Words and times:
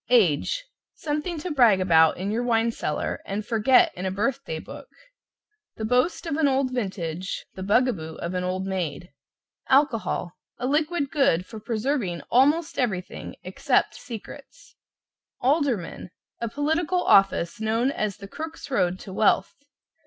=AGE= 0.09 0.65
Something 0.95 1.37
to 1.41 1.51
brag 1.51 1.79
about 1.79 2.17
in 2.17 2.31
your 2.31 2.41
wine 2.41 2.71
cellar 2.71 3.21
and 3.23 3.45
forget 3.45 3.93
in 3.93 4.03
a 4.07 4.09
birth 4.09 4.43
day 4.43 4.57
book 4.57 4.89
The 5.75 5.85
boast 5.85 6.25
of 6.25 6.37
an 6.37 6.47
old 6.47 6.71
vintage, 6.73 7.45
the 7.53 7.61
bug 7.61 7.87
a 7.87 7.93
boo 7.93 8.15
of 8.15 8.33
an 8.33 8.43
old 8.43 8.65
maid. 8.65 9.11
=ALCOHOL= 9.69 10.31
A 10.57 10.65
liquid 10.65 11.11
good 11.11 11.45
for 11.45 11.59
preserving 11.59 12.21
almost 12.31 12.79
everything 12.79 13.35
except 13.43 13.93
secrets. 13.93 14.75
=ALDERMAN= 15.43 16.09
A 16.39 16.49
political 16.49 17.03
office 17.03 17.61
known 17.61 17.91
as 17.91 18.17
the 18.17 18.27
Crook's 18.27 18.71
Road 18.71 18.97
to 19.01 19.13
Wealth. 19.13 19.53